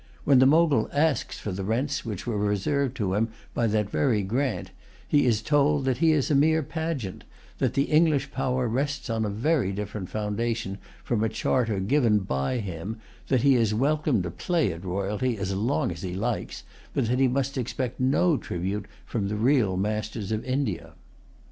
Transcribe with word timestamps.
When 0.23 0.39
the 0.39 0.47
Mogul 0.47 0.89
asks 0.91 1.37
for 1.37 1.51
the 1.51 1.63
rents 1.63 2.03
which 2.03 2.25
were 2.25 2.35
reserved 2.39 2.95
to 2.97 3.13
him 3.13 3.29
by 3.53 3.67
that 3.67 3.91
very 3.91 4.23
grant, 4.23 4.71
he 5.07 5.27
is 5.27 5.43
told 5.43 5.85
that 5.85 5.99
he 5.99 6.11
is 6.11 6.31
a 6.31 6.33
mere 6.33 6.63
pageant, 6.63 7.23
that 7.59 7.75
the 7.75 7.83
English 7.83 8.31
power 8.31 8.67
rests 8.67 9.11
on 9.11 9.25
a 9.25 9.29
very 9.29 9.71
different 9.71 10.09
foundation 10.09 10.79
from 11.03 11.23
a 11.23 11.29
charter 11.29 11.79
given 11.79 12.17
by 12.17 12.57
him, 12.57 12.99
that 13.27 13.43
he 13.43 13.53
is 13.55 13.75
welcome 13.75 14.23
to 14.23 14.31
play 14.31 14.71
at 14.73 14.83
royalty 14.83 15.37
as 15.37 15.53
long 15.53 15.91
as 15.91 16.01
he 16.01 16.15
likes, 16.15 16.63
but 16.95 17.05
that 17.05 17.19
he 17.19 17.27
must 17.27 17.55
expect 17.55 17.99
no 17.99 18.37
tribute 18.37 18.87
from 19.05 19.27
the 19.27 19.35
real 19.35 19.77
masters 19.77 20.31
of 20.31 20.43
India. 20.43 20.93